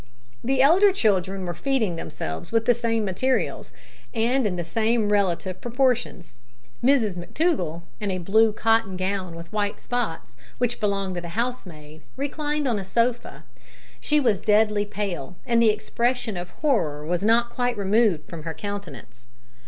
The 0.43 0.63
elder 0.63 0.91
children 0.91 1.45
were 1.45 1.53
feeding 1.53 1.95
themselves 1.95 2.51
with 2.51 2.65
the 2.65 2.73
same 2.73 3.05
materials, 3.05 3.71
and 4.15 4.47
in 4.47 4.55
the 4.55 4.63
same 4.63 5.11
relative 5.11 5.61
proportions. 5.61 6.39
Mrs 6.83 7.19
McTougall, 7.23 7.83
in 7.99 8.09
a 8.09 8.17
blue 8.17 8.51
cotton 8.51 8.97
gown 8.97 9.35
with 9.35 9.53
white 9.53 9.79
spots, 9.79 10.35
which 10.57 10.79
belonged 10.79 11.13
to 11.17 11.21
the 11.21 11.27
housemaid, 11.37 12.01
reclined 12.17 12.67
on 12.67 12.79
a 12.79 12.83
sofa; 12.83 13.43
she 13.99 14.19
was 14.19 14.41
deadly 14.41 14.85
pale, 14.87 15.35
and 15.45 15.61
the 15.61 15.69
expression 15.69 16.35
of 16.35 16.49
horror 16.49 17.05
was 17.05 17.23
not 17.23 17.51
quite 17.51 17.77
removed 17.77 18.27
from 18.27 18.41
her 18.41 18.55
countenance. 18.55 19.27